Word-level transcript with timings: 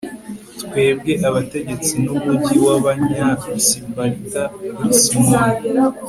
twebwe 0.61 1.13
abategetsi 1.29 1.93
n'umugi 2.03 2.55
w'abanyasiparita, 2.65 4.43
kuri 4.75 4.93
simoni 5.01 5.55